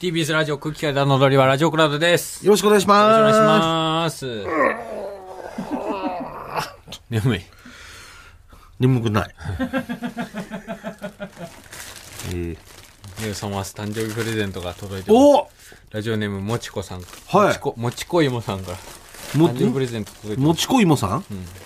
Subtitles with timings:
[0.00, 2.42] TBS ラジオ空気階段の踊りはラジオクラウドです。
[2.42, 3.58] よろしくお願いしよろしくお願いしま
[4.04, 4.46] ます。
[7.10, 7.40] 眠い。
[7.40, 7.46] す。
[8.78, 9.34] 眠くない。
[12.30, 15.22] えー、ニューサマス誕生日プレゼントが届いてます。
[15.22, 15.50] お
[15.90, 17.02] ラジオネームもちこさん。
[17.26, 18.78] はいもちこ、もちこいもさんから。
[19.38, 20.46] も誕生日プレゼント届いてます。
[20.46, 21.24] もちこいもさん、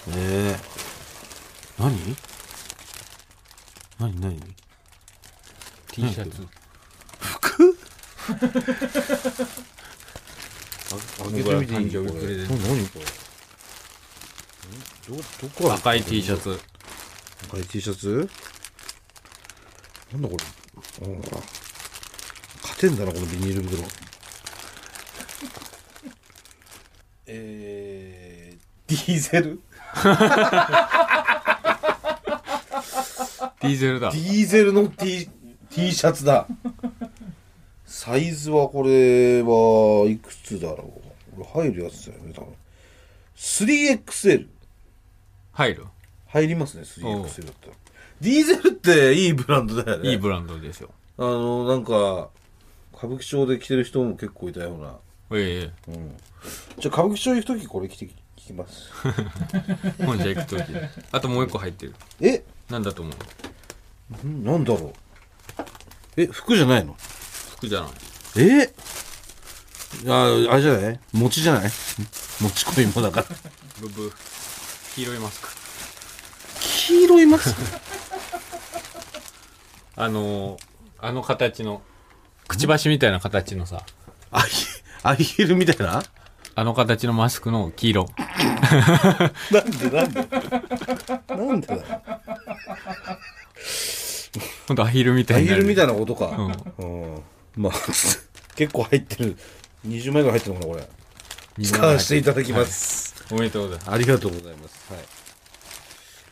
[0.09, 2.17] えー、何？
[4.01, 4.41] 何何
[5.93, 6.64] ？T シャツ。
[8.25, 8.47] 服
[11.25, 13.05] あげてみていい誕生日プレゼント何これ？
[15.09, 15.23] ど、ど
[15.55, 15.75] こから？
[15.75, 16.59] 赤い T シャツ。
[17.49, 18.29] 赤い T シャツ？
[20.13, 20.45] なんだこれ？
[21.03, 21.43] あほら
[22.63, 23.83] 勝てんだなこのビニール袋。
[27.27, 29.61] えー、ディーゼル？
[33.61, 34.11] ディーゼルだ。
[34.11, 34.19] デ。
[34.19, 35.29] ィーゼルの T,
[35.71, 36.47] T シャツだ
[38.05, 40.93] サイズはこれはいくつだろ
[41.39, 41.43] う？
[41.43, 42.55] これ入るやつだよね多分。
[43.35, 44.47] 3XL
[45.53, 45.87] 入る？
[46.27, 47.73] 入りますね 3XL だったら。
[48.21, 50.11] ディーゼルっていいブランドだよね。
[50.11, 50.91] いいブランドですよ。
[51.17, 52.29] あのなんか
[52.95, 54.99] 歌舞伎町で着てる人も結構いたような。
[55.31, 55.71] え
[56.79, 58.91] じゃあ歌舞伎町行く時これ着てきます。
[59.99, 60.05] え。
[60.05, 60.63] 本社行くとき。
[61.11, 61.95] あともう一個入ってる。
[62.21, 62.45] え？
[62.69, 63.11] なんだと思
[64.25, 64.93] うんなんだろう。
[66.19, 66.95] え服じゃないの？
[67.65, 67.91] 服じゃない。
[68.37, 68.73] え？
[70.09, 71.01] ああれじゃない？
[71.13, 71.71] 餅じゃない？
[72.41, 73.27] 餅こいもだから。
[73.81, 74.09] ブブ。
[74.09, 74.13] ー。
[74.95, 75.49] 黄色いマスク。
[76.61, 77.61] 黄色いマスク？
[80.03, 80.61] あのー、
[81.01, 81.83] あの形の、
[82.49, 83.85] くちばしみたいな形のさ、
[84.33, 84.67] アヒ
[85.03, 86.03] アヒルみたいな？
[86.57, 88.09] あの形のマスクの黄色。
[89.51, 90.29] なんでなんで？
[91.29, 91.83] なんでだよ？
[94.67, 95.59] ほんとアヒルみたいになる。
[95.59, 96.27] アヒルみたいなことか。
[96.79, 97.23] うん、
[97.57, 97.73] まあ
[98.57, 99.37] 結構入ってる
[99.87, 100.79] 20枚ぐらい入ってるのかなこ
[101.59, 103.91] れ使わせていただきます、おめでとうございます。
[103.93, 104.93] ありがとうございます。
[104.93, 105.05] はい。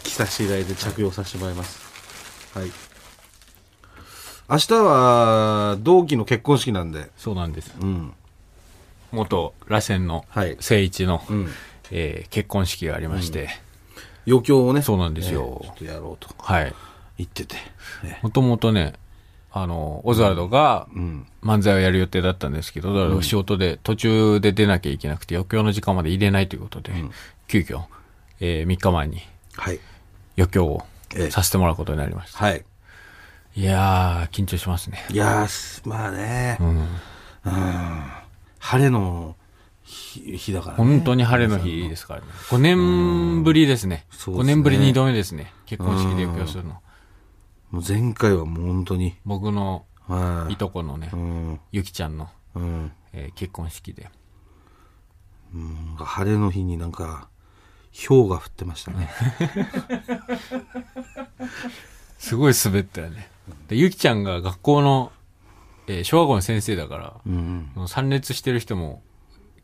[0.03, 1.79] 着させていただいて着用させてもらいます。
[2.59, 2.71] はい。
[4.51, 7.73] 明日は同期の結婚式なんで、そうなんです。
[7.81, 8.13] うん。
[9.13, 11.51] 元螺旋のはい聖一の、うん。
[11.93, 13.49] えー結婚式がありまして、
[14.27, 16.75] 余興をね、そうなんですよえーちょっとやろうとはい。
[17.19, 17.55] 言ってて。
[18.03, 18.95] ねもともとね、
[19.55, 21.27] あの、オズワルドがうん。
[21.43, 26.93] 漫才をやる予定だったんですけど、オズワルドが仕事で途中で出なきゃいけなくて、余興の時間まで入れないということで、
[27.49, 27.83] 急遽、
[28.41, 29.21] え3日前に
[29.57, 29.81] はい。
[30.39, 30.83] 余興を
[31.15, 32.39] ええさせてもらうことになりました。
[32.45, 32.65] はい。
[33.55, 35.05] いやー、緊張しますね。
[35.11, 36.79] いやーす、まあね、ううん。
[36.79, 36.89] ん。
[38.59, 39.37] 晴れの
[39.85, 40.85] 日日だからね。
[40.85, 42.27] 本当に晴れの日ですからね。
[42.49, 44.07] 5年ぶりですね。
[44.13, 45.53] 5ね年ぶり2度目ですね。
[45.67, 46.81] 結婚式で余興するの。
[47.73, 51.61] もう前回はもう本当に、僕のはいとこのねう、ん。
[51.73, 52.93] ゆきちゃんの、うん。
[53.13, 54.11] えー結婚式で。
[55.55, 57.29] なんか晴れの日になんか、
[58.09, 59.11] 氷が降ってましたね。
[62.19, 63.29] すごい滑ったよね。
[63.69, 65.13] で、ゆきちゃんが学校の、
[65.89, 67.71] えー小学校の先生だから、うん。
[67.75, 69.03] もう参列してる人も、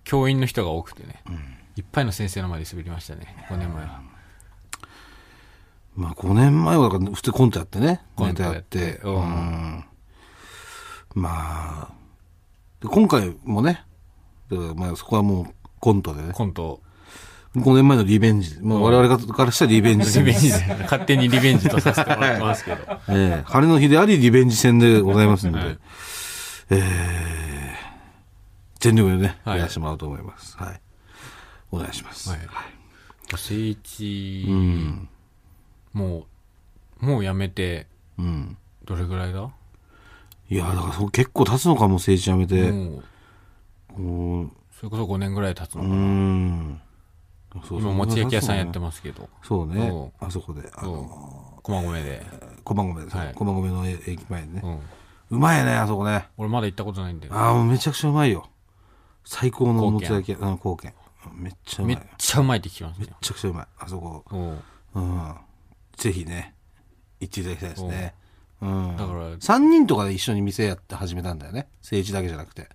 [0.05, 1.23] 教員の人が多くてね、
[1.77, 4.01] いっぱいの先生の前で滑りましたね、5年前は。
[5.99, 8.01] まあ5年前は普通コントやってね。
[8.15, 9.01] コントやってて。
[9.03, 9.85] うんうん
[11.15, 11.93] まあ、
[12.81, 13.85] で今回もね、
[14.77, 15.47] まあそこはもう
[15.81, 16.33] コントでね。
[16.33, 16.81] コント、
[17.57, 18.61] 5年前のリベンジ。
[18.63, 22.77] まあ我々からしたらリベンジリ戦ベンジで、勝手にリベンジとさせてもらってますけど。
[23.11, 25.79] ええ晴れの日でありリベンジ戦でございますんで、はい
[26.71, 27.77] ええ
[28.79, 30.56] 全力でね、はいやらせてもらおうと思います。
[30.56, 30.81] はい。
[31.73, 32.31] お願いします。
[32.31, 32.39] はい
[33.37, 35.09] 聖一、うん。
[35.93, 36.26] も
[37.02, 37.87] う、もうやめて、
[38.19, 38.56] うん。
[38.85, 39.50] どれぐらいだ？
[40.50, 42.73] いや、だからそう結構経つのかも、政治辞めて。
[43.96, 45.96] もう、それこそ5年ぐらい経つのうかな。
[45.96, 46.81] ん。
[47.64, 50.12] そう今、餅焼き屋さんやってまますけど、そうねそ。
[50.20, 50.70] あそこで。
[50.75, 52.23] あの、駒込で。
[52.64, 54.69] 駒込ですはい駒込の駅前にねう。
[54.69, 54.81] ん。
[55.31, 56.29] うまいね、あそこね。
[56.37, 57.29] 俺まだ行ったことないんで。
[57.31, 58.49] ああ、もうめちゃくちゃうまいよ。
[59.25, 60.94] 最高の貢献もつ焼き屋、うん、貢献。
[61.34, 61.96] めっちゃうまめい。
[61.96, 63.14] っちゃうまいって聞きますめっね。
[63.20, 63.67] ちゃくちゃうまい。
[63.79, 64.25] あそこ。
[64.31, 64.58] うん。
[64.94, 65.34] うん。
[65.99, 66.55] ぜひね、
[67.21, 68.15] 行っていただきたいですね。
[68.62, 68.67] う。
[68.67, 68.97] ん。
[68.97, 71.69] だから3人とかで一緒に店やって始めたんだよね。
[71.83, 72.69] 政治だけじゃなくて。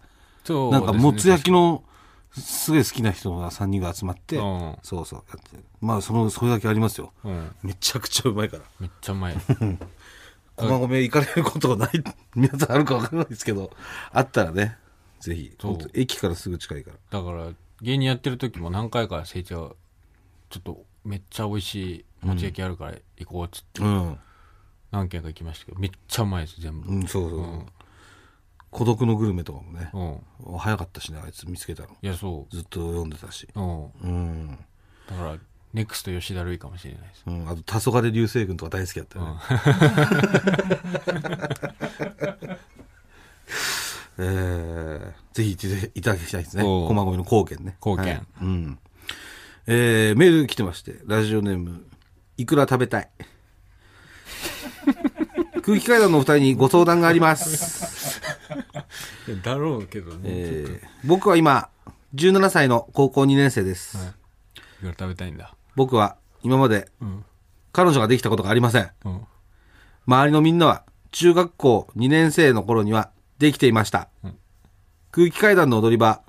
[0.43, 1.83] そうなんかもつ焼きの
[2.31, 4.75] すごい好きな人が3人が集まって、うん。
[4.83, 5.65] そうそうやって。
[5.79, 7.55] まあそのそれだけありますよ、うん。
[7.63, 8.63] めちゃくちゃうまいから。
[8.79, 9.35] めっちゃうまい
[10.55, 12.03] 駒込行かれることがない
[12.35, 13.71] 皆さんあるか分からないですけど
[14.11, 14.77] あったらね
[15.19, 15.57] ぜひ。
[15.93, 16.97] 駅からすぐ近いから。
[17.19, 19.75] だから芸人やってる時も何回か成長
[20.49, 23.81] ちょっとめっちゃ美味しいもち焼きあるから行こうっつって。
[23.81, 24.17] うん、
[24.91, 26.89] 何軒か行きましたけどめっちゃうまいです全部。
[26.89, 27.65] うん、そうそうそう、
[28.71, 30.03] 孤独のグルメとかもねう
[30.53, 30.57] ん。
[30.57, 31.89] 早かったしねあいつ見つけたの。
[32.01, 33.47] いやそずっと読んでたし。
[33.55, 33.85] ううん。
[34.01, 34.57] うん、
[35.09, 35.37] だから
[35.73, 37.23] ネクスト吉田類かもしれないです。
[37.25, 39.33] うん、あと黄昏流星群とか大好きだったよね、
[44.19, 46.63] えー、ぜひ行っていただきたいですね。
[46.63, 47.77] 駒込の高原ね。
[47.79, 48.21] 高原はい。
[48.41, 48.79] うん。
[49.65, 51.85] えー、メール来てましてラジオネーム
[52.37, 53.09] いくら食べたい？
[55.61, 58.21] 空気階段のお二人にご相談があります、
[59.43, 61.69] だろうけどねえー僕は今
[62.15, 64.81] 17歳の高校2年生です、い。
[64.81, 65.55] くら食べたいんだ？
[65.75, 67.23] 僕は今までん。
[67.71, 68.91] 彼女ができたことがありません。
[69.05, 69.21] うん。
[70.05, 73.09] 周りのみんなは中学校2年生の頃には
[73.39, 74.09] できていました、
[75.11, 76.21] 空気階段の踊り場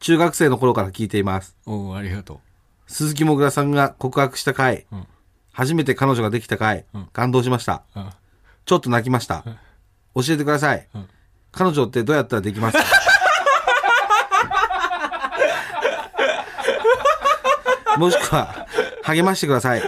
[0.00, 1.56] 中学生の頃から聞いています。
[1.66, 2.40] おうありがと
[2.88, 5.06] 鈴木もぐらさんが告白した回、ん
[5.52, 7.82] 初めて彼女ができた回、感動しました。
[8.64, 9.44] ちょっと泣きました、
[10.14, 10.88] 教えてください、
[11.50, 12.78] 彼女ってどうやったらできます？
[12.78, 12.84] か
[17.98, 18.66] もしくは
[19.02, 19.82] 励ましてください。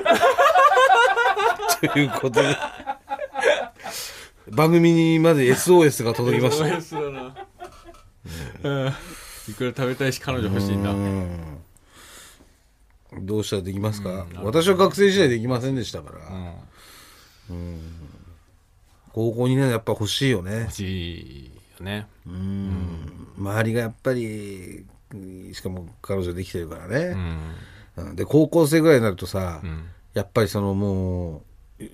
[1.93, 2.57] ということで。
[4.51, 6.81] 番組にまで SOS が届きました。
[6.81, 7.35] スだな。
[8.63, 8.93] うん。
[9.49, 10.91] いくら食べたいし彼女欲しいんだ
[13.21, 16.55] どうしたらできますか、私は学生時代できませんでしたから、
[17.51, 17.81] うん。
[19.13, 20.61] 高校2年やっぱ欲しいよね。
[20.61, 22.07] 欲しいよね。
[22.27, 24.87] 周りがやっぱり
[25.53, 26.97] しかも彼女できてるからね、
[27.97, 28.05] うん。
[28.09, 28.17] うん。
[28.17, 29.89] で高校生ぐらいになるとさ、ん。
[30.15, 31.43] やっぱりそのも
[31.79, 31.85] う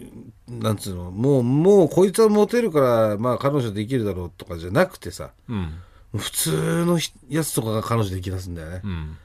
[0.49, 5.75] なんつうのもうもうこいつはモテるからまあ彼女できるだろうとかじゃなくてさうん。
[6.17, 9.17] 普通のひやつとかが彼女できだすんだよね、うん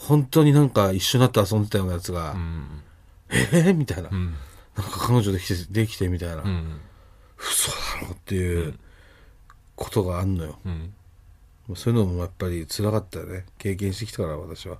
[0.00, 2.82] 本当になんか一緒になって遊んでたようなやつが、うん。
[3.30, 4.34] えー、みたいな、ん。
[4.76, 6.80] なんか彼女できてできてみたいな、うん。
[7.38, 7.76] 嘘だ
[8.08, 8.78] ろっていう
[9.76, 10.94] ことがあんのよ、うん。
[11.76, 13.44] そういうのもやっぱり辛かったよね。
[13.58, 14.78] 経験してきたから私は。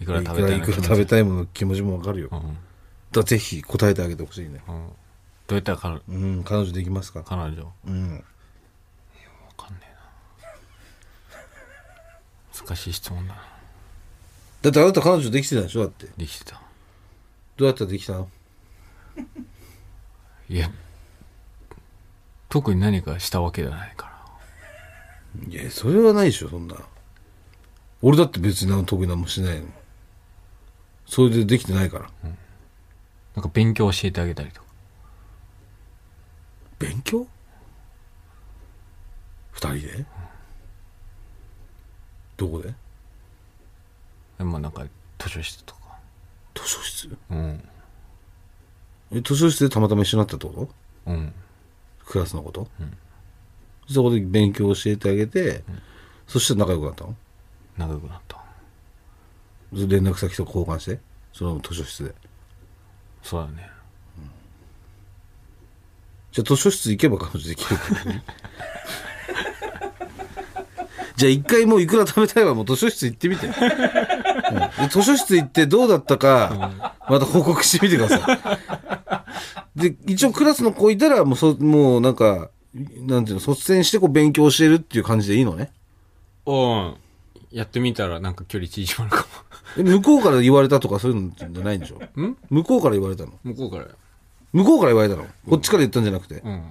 [0.00, 2.58] いくらい食べたいいくら食べたいもの気持ちもわかるよ、うん。
[3.12, 4.60] らぜひ答えてあげてほしいね。
[4.68, 4.88] うん。
[5.46, 7.22] どうやったら彼うん彼女できますか？
[7.24, 7.64] 彼女？
[7.64, 8.24] わうん。
[9.56, 9.86] かんねえ
[12.58, 12.66] な。
[12.66, 13.57] 難しい質問だな
[14.70, 16.06] だってあなた彼女できてたでしょだって。
[16.16, 16.60] できてた。
[17.56, 18.28] どうやったらできたの？
[20.50, 20.70] いや
[22.48, 25.48] 特に何かしたわけじゃないから。
[25.48, 26.76] いやそれはないでしょそんな
[28.00, 29.66] 俺だって別に何特に何もしないの
[31.06, 32.10] それでできてないから。
[33.34, 34.66] なんか勉強教えてあげたりとか。
[36.78, 37.26] 勉強？
[39.52, 40.04] 二人で？
[42.36, 42.72] どこで？
[44.38, 44.84] でもなんか
[45.18, 45.80] 図書室とか。
[46.54, 47.16] 図書室？
[47.30, 47.68] うん。
[49.12, 50.52] え図書室でたまたま一緒になったってこ
[51.06, 51.10] と？
[51.10, 51.32] うん。
[52.06, 52.68] クラスのこと、
[53.90, 55.62] そこで勉強教えてあげて、
[56.26, 57.14] そしたら仲良くなったの？
[57.76, 58.38] 仲良くなった。
[59.72, 61.00] 連絡先と交換して？
[61.34, 62.14] その図書室で。
[63.22, 63.68] そうだね。
[66.32, 68.24] じゃあ図書室行けば彼女できるからね。
[71.16, 73.52] じゃあ一回もういくら食べたいわもう図書室行ってみて、うん
[74.50, 78.34] で図書室行ってどうだったかまた報告してみてくださ
[79.76, 79.80] い。
[79.80, 85.70] で一応クラスの子いたらもうそもうなんかなんていうの率先してこう勉強教えるっていう感じでいいのね？
[86.46, 86.96] うん。
[87.50, 89.26] やってみたらなんか距離縮まるか
[89.78, 92.00] え向こうから言われたとかそういうのじゃないんでしょ？
[92.14, 92.36] もん？
[92.50, 93.32] 向こうから言われたの？
[93.42, 93.86] 向こうから
[94.52, 95.26] 向こうから言われたの？
[95.48, 96.62] こっちから言ったんじゃなくて、うん。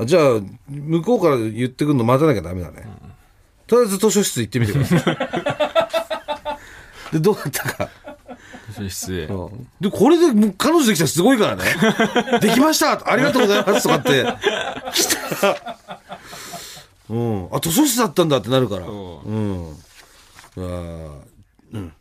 [0.00, 2.86] あじゃあ向こうから言ってくるの待たなきゃダメだね、
[3.66, 5.00] とりあえず図書室行ってみてください
[7.12, 7.90] でどうだったか、
[8.70, 9.26] 図書室で
[9.80, 11.64] でこれでもう彼女できたらすごいからね。
[12.40, 13.10] できました。
[13.10, 14.24] ありがとうございますとかって。
[14.92, 15.06] 来
[15.40, 15.46] た。
[15.46, 15.78] ら
[17.10, 17.48] うん。
[17.52, 18.86] あ図書室だったんだってなるから。
[18.86, 19.30] そう。
[19.32, 19.76] ん。
[20.56, 21.10] あー。
[21.72, 21.92] うん。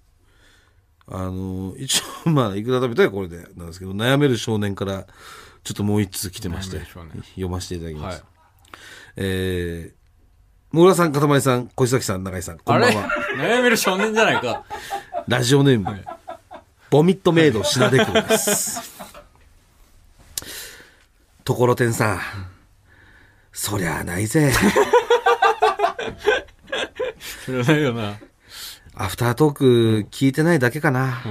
[1.09, 5.05] あの一応まあいくら食べたいこれでなんですけど悩める少年から
[5.63, 6.81] ちょっともう一通来てまして。
[6.81, 8.23] 読ませていただきます、はい。
[9.17, 13.09] えー、もぐらさん、かたまりさん、小崎さん、永井さん、こんばんは。
[13.37, 14.63] 悩める少年じゃないか
[15.27, 16.05] ラジオネーム、
[16.89, 18.93] ボミットメイド品出君です。
[21.43, 22.19] ところてんさん、
[23.51, 24.53] そりゃあないぜ。
[27.43, 28.17] 知らないよな。
[28.95, 31.21] アフタートーク聞いてないだけかな。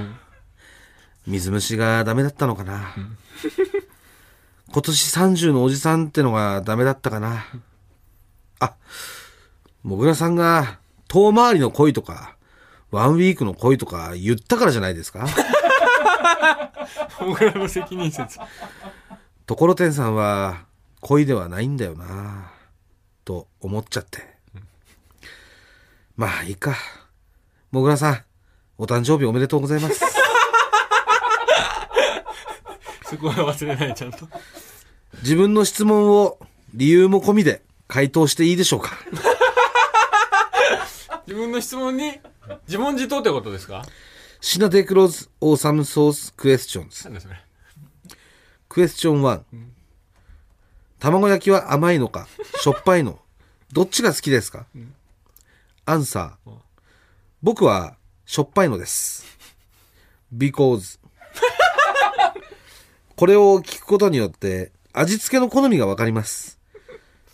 [1.25, 2.93] 水虫がダメだったのかな。
[4.71, 7.47] 今年30のおじさんってのがダメだったかな。
[8.59, 8.75] あ、
[9.81, 10.77] もぐらさんが
[11.07, 12.36] 遠回りの恋とか、
[12.91, 15.27] ワンウィークの恋とか言ったからじゃないですか？
[17.19, 18.39] 僕らの責任説。
[19.45, 20.65] ところてんさんは
[21.01, 22.51] 恋ではないんだよな
[23.25, 24.19] と思っちゃって。
[26.15, 26.75] まあいいか。
[27.71, 28.23] もぐらさん、
[28.77, 29.99] お誕生日おめでとうございます。
[33.05, 34.27] そこは忘れない、ちゃんと。
[35.21, 36.39] 自分の質問を
[36.73, 38.97] 理由も込みで回答していいでしょうか？
[41.27, 42.19] 自分の質問に、
[42.67, 43.83] 自問自答ってことですか？
[44.39, 47.05] シナデクロズ・オーサム・ソース・クエスチョンズ。
[47.05, 47.35] なんだそれ。
[48.69, 49.41] クエスチョン1、
[50.99, 52.27] 卵焼きは甘いのか？
[52.59, 53.19] しょっぱいの？
[53.73, 54.65] どっちが好きですか、
[55.85, 56.51] アンサー、
[57.41, 59.25] 僕はしょっぱいのです。
[60.35, 60.99] because
[63.15, 66.59] これを聞くことによって味付けの好みがわかります。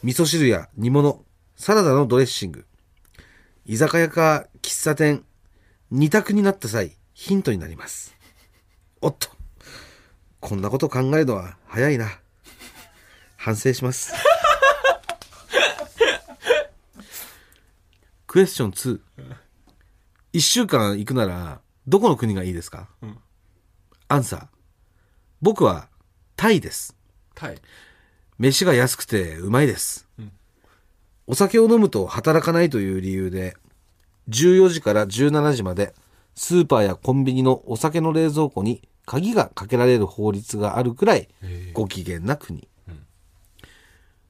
[0.03, 1.23] 味噌汁や煮物
[1.55, 2.65] サラダのドレッシング
[3.65, 5.23] 居酒屋か喫茶店
[5.91, 8.15] 二択になった際ヒントになります
[9.01, 9.33] おっと
[10.43, 12.19] こんなこと考えるのは早いな。
[13.37, 14.11] 反省します。
[18.27, 18.99] クエスチョン2。
[20.33, 22.89] 一週間行くなら、どこの国がいいですか、
[24.09, 24.47] アンサー。
[25.41, 25.87] 僕は、
[26.35, 26.93] タイです。
[27.35, 27.61] タイ。
[28.37, 30.09] 飯が安くてうまいです。
[31.27, 33.55] お酒を飲むと働かないという理由で、
[34.29, 35.93] 14時から17時まで、
[36.35, 41.29] スーパーやコンビニのお酒の冷蔵庫に鍵がかけられる法律があるくらい
[41.73, 42.67] ご機嫌な国。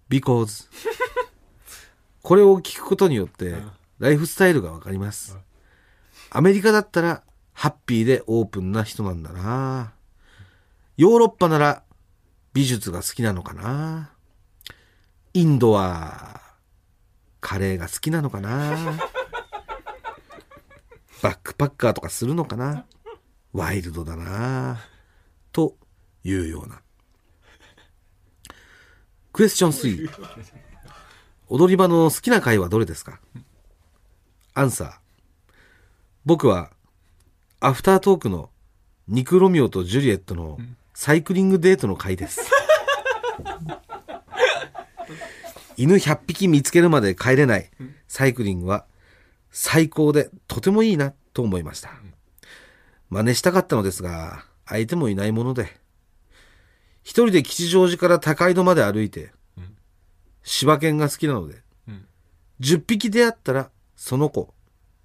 [0.09, 0.67] because
[2.21, 3.55] これを聞くことによって
[4.00, 5.38] ライフスタイルがわかります。
[6.29, 7.23] アメリカだったら
[7.53, 9.93] ハッピーでオープンな人なんだな。
[10.97, 11.83] ヨーロッパなら
[12.53, 14.12] 美術が好きなのかな。
[15.33, 16.42] インドは
[17.43, 18.71] カレーが好きなのかな？
[21.21, 22.85] バックパッカーとかするのかな？
[23.51, 24.79] ワイルドだな
[25.51, 25.75] と
[26.23, 26.81] いうような。
[29.33, 30.09] クエスチョン3。
[31.50, 33.19] 踊り場の好きな回はどれですか？
[34.53, 34.93] アンサー。
[36.25, 36.71] 僕は、
[37.59, 38.50] アフタートークの
[39.09, 40.57] ニクロミオとジュリエットの
[40.93, 42.50] サイクリングデートの回です。
[45.77, 47.70] 犬100匹見つけるまで帰れない
[48.08, 48.86] サイクリングは
[49.51, 51.92] 最高でとてもいいなと思いました。
[53.10, 55.80] 真似したかったのですが、相手もいないもので、
[57.03, 59.32] 一人で吉祥寺から高井戸まで歩いて、
[60.44, 61.62] 柴犬が好きなので、
[62.60, 64.53] 10匹出会ったらその子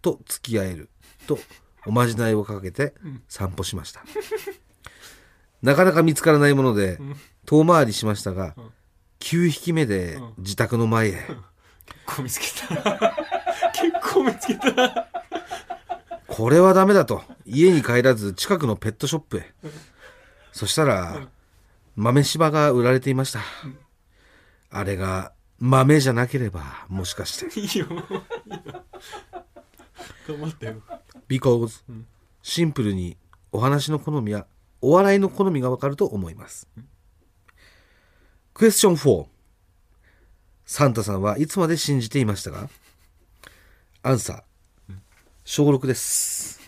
[0.01, 0.89] と付き合える
[1.27, 1.39] と
[1.87, 2.95] おまじないをかけて
[3.29, 4.05] 散歩しました。
[5.61, 6.99] なかなか見つからないもので
[7.47, 8.55] 遠回りしましたが、
[9.21, 11.13] 9匹目で自宅の前へ。
[11.13, 11.27] 結
[12.07, 12.93] 構見つけた。
[13.73, 15.09] 結構見つけた。
[16.29, 19.53] これはダメだと家に帰らず近くのペットショップへ
[20.53, 21.27] そしたら
[21.97, 23.41] 豆柴が売られていました
[24.71, 27.87] あれが豆じゃなければもしかして いいよ。
[30.29, 30.83] 頑張ってよ。
[31.29, 31.83] because
[32.43, 33.17] シンプルに
[33.51, 34.47] お話の好みや
[34.81, 36.69] お笑いの好みがわかると思います
[38.59, 39.27] クエスチョン4
[40.67, 42.69] サンタさんはいつまで信じていましたか？
[44.03, 44.95] アンサー。
[45.45, 46.61] 小6です。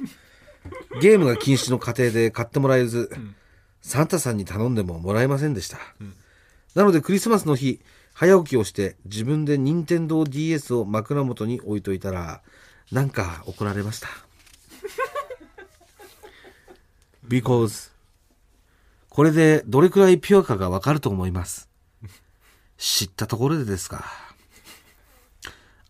[1.01, 3.11] ゲームが禁止の家庭で買ってもらえず、
[3.83, 5.79] サンタさんに頼んでももらえませんでした、
[6.77, 7.81] なのでクリスマスの日
[8.15, 12.41] 早起きをして自分で任天堂 d s を枕元に置いといたら
[12.93, 14.07] なんか怒られました。
[17.27, 17.91] Because
[19.09, 21.69] これでどれくらいピュアかがわかると思います。
[22.81, 24.07] 知ったところでですか。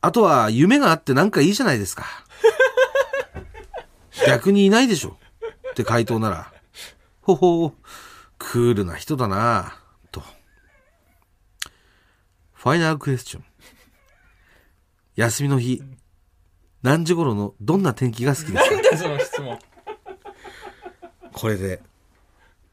[0.01, 2.05] あとは夢があってなんかいいじゃないですか。
[4.27, 5.17] 逆にいないでしょ。
[5.71, 6.53] って回答なら
[7.23, 7.75] ほほ
[8.39, 9.79] クールな人だな
[10.11, 10.21] と。
[12.55, 13.45] ファイナルクエスチョン。
[15.15, 15.81] 休みの日
[16.83, 18.71] 何時頃のどんな天気が好きですか。
[18.71, 19.59] なんでその質問。
[21.33, 21.83] これで、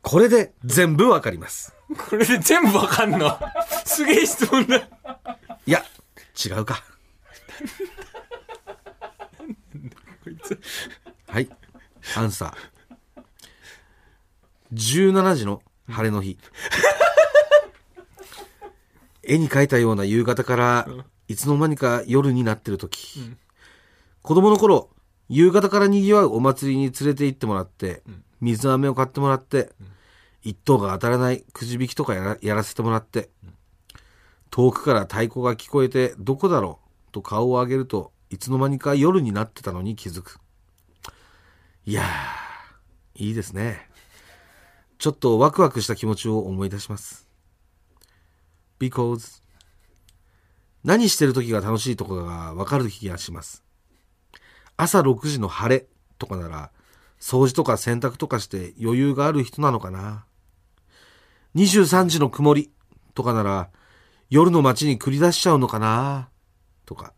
[0.08, 1.76] これで全部わかります。
[2.10, 3.38] これで全部わかんの？
[3.86, 4.78] すげえ質問だ。
[5.66, 5.84] いや、
[6.46, 6.82] 違うか。
[10.24, 10.58] こいつ。
[11.28, 11.50] はい。
[12.16, 13.24] アンサー。
[14.74, 16.38] 17時の晴れの日。
[19.24, 20.88] 絵に描いたような夕方から
[21.28, 23.36] いつの間にか夜になってる時、
[24.22, 24.90] 子供の頃、
[25.28, 28.04] 夕方から賑わうお祭りに連れて行ってもらって、
[28.40, 29.74] 水飴を買ってもらって、
[30.48, 33.30] 一等が当たらないくじ引きとかやらせてもらって、
[34.50, 40.40] 遠くから太鼓が聞こえてどこだろうと顔を上げるといつの間にか夜になってたのに気づく。
[41.86, 43.90] いやー、いいですね。
[45.00, 47.28] ちょっとワクワクした気持ちを思い出します。
[48.80, 49.42] because
[50.86, 53.66] 何してる時が楽しいとかがわかる気がします。
[54.78, 55.88] 朝6時の晴れ
[56.18, 56.72] とかなら
[57.20, 60.24] 掃除とか洗濯とかして余裕がある人なのかな。
[61.58, 62.72] 23時の曇り
[63.16, 63.70] とかなら
[64.30, 66.30] 夜の街に繰り出しちゃうのかな？
[66.86, 67.14] とか。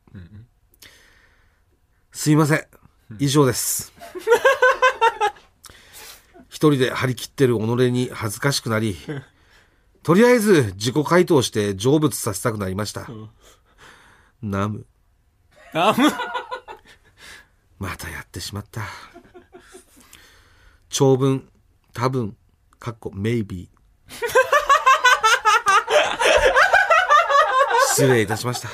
[2.12, 2.65] すいません。
[3.19, 3.93] 以上です。
[6.48, 8.98] 一人で張り切ってる己に恥ずかしくなり、
[10.03, 13.08] とりあえず自己回答して成仏させたくなりました。
[14.41, 14.86] ナム。
[15.74, 16.12] あむ
[17.77, 18.81] またやってしまった。
[20.89, 21.48] 長文、
[21.93, 22.36] 多分、
[22.79, 23.69] かっこ、maybe。
[27.89, 28.70] 失礼いたしました。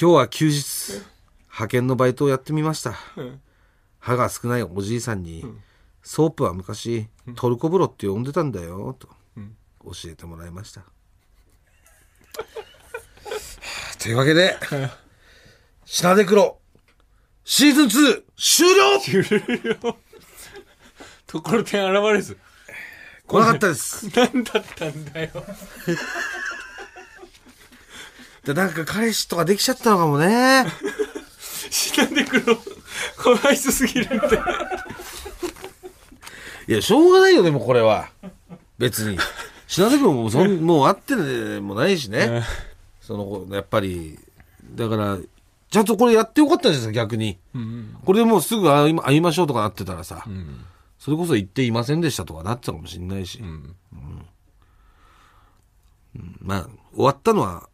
[0.00, 1.02] 今日は休日、
[1.44, 2.94] 派遣のバイトをやってみました。
[4.00, 5.46] 歯が少ないおじいさんに、
[6.02, 9.08] ソープは昔、トルコ風呂って呼んでたんだよ、と
[9.84, 10.82] 教えてもらいました。
[13.98, 14.58] というわけで、
[15.84, 16.58] 品出黒、
[17.44, 18.74] シーズン2終
[19.62, 19.78] 了
[21.26, 22.36] ところてん現れず。
[23.26, 24.08] 来なかったです。
[24.14, 25.30] 何だったんだよ。
[28.44, 30.66] でなんか彼氏とかできちゃったのかもね。
[31.70, 32.56] 死なんでくろ。
[33.16, 34.44] かわいそすぎるんだよ。
[36.68, 38.08] いや、しょうがないよ、でもこれは。
[38.78, 39.18] 別に。
[39.66, 42.44] 品出黒もそん、 もう会ってもないしね。
[43.00, 44.18] その、やっぱり、
[44.74, 45.18] だから、
[45.70, 47.38] ちゃんとこれやってよかったじゃないですか、逆に。
[48.04, 50.24] これでもうすぐ会い会いましょうとかなってたらさ、
[51.04, 53.38] それこそ言っていませんでしたとかなってたかもしれないし。
[53.38, 54.26] うんうん
[56.40, 57.68] まあ、終わったのは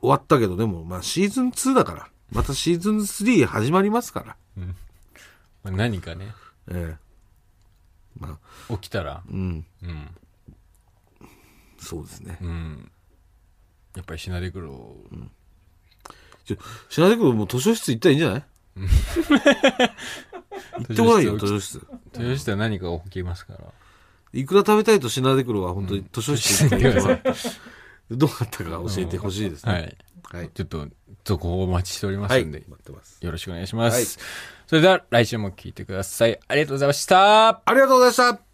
[0.00, 4.36] 終わったけど、でも、まあシーズン2だから、またシーズン3始まりますから。
[5.62, 6.34] まあ何かね、
[6.70, 6.96] ええ
[8.18, 10.08] まあ、起きたら、うん、うん。
[11.78, 12.36] そうですね。
[12.42, 12.90] うん。
[13.96, 14.94] やっぱり死なでくろ。
[16.44, 16.56] ちょ、
[16.90, 18.44] 品出君もう図書室行ったらいいんじゃない？
[20.78, 21.86] 行ってこないよ、図書室。
[22.14, 23.60] 豊洲では何か起きますから。
[24.32, 27.22] いくら食べたいと品出黒は本当に図書室行ったらいいんじゃない
[28.10, 29.72] どうなったか教えてほしいですね。
[29.72, 29.96] はい。
[30.30, 30.50] はい。
[30.54, 30.86] ちょっと、
[31.24, 32.42] 続報をお待ちしておりまはい。
[32.42, 33.18] すんで、待ってます。
[33.20, 33.94] よろしくお願いします。
[33.94, 36.38] はいそれでは来週も聞いてください。
[36.46, 37.48] ありがとうございました。
[37.48, 38.47] ありがとうございました